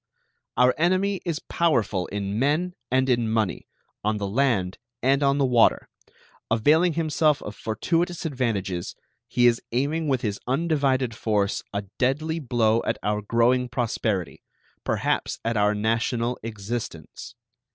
[0.57, 3.67] Our enemy is powerful in men and in money,
[4.03, 5.87] on the land and on the water.
[6.49, 8.95] Availing himself of fortuitous advantages,
[9.27, 14.41] he is aiming with his undivided force a deadly blow at our growing prosperity,
[14.83, 17.35] perhaps at our national existence.